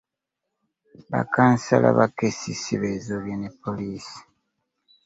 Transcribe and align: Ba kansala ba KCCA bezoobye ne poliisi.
Ba 1.09 1.21
kansala 1.33 1.87
ba 1.97 2.05
KCCA 2.17 2.75
bezoobye 2.81 3.35
ne 3.37 3.49
poliisi. 3.61 4.19